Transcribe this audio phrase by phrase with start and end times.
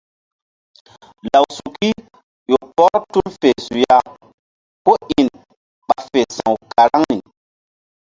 [1.27, 1.89] Lawsuki
[2.49, 3.97] ƴo pɔr tul fe suya
[4.85, 5.27] kó in
[5.87, 7.17] ɓa fe sa̧w karaŋri.